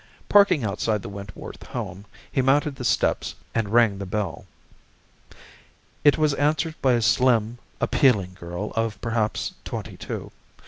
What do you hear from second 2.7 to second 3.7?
the steps and